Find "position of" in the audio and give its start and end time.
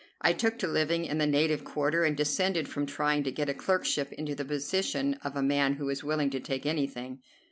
4.43-5.35